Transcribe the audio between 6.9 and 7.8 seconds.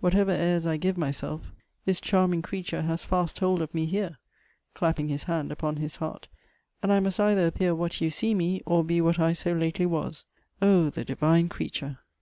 I must either appear